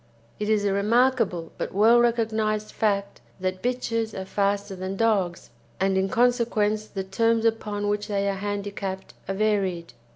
[0.39, 5.95] It is a remarkable but well recognised fact that bitches are faster than dogs, and
[5.95, 9.93] in consequence the terms upon which they are handicapped are varied.